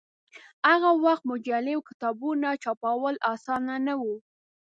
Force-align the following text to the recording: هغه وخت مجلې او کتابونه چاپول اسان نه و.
هغه 0.69 0.91
وخت 1.05 1.23
مجلې 1.31 1.73
او 1.75 1.81
کتابونه 1.89 2.47
چاپول 2.63 3.15
اسان 3.31 3.61
نه 3.87 3.93
و. 4.01 4.03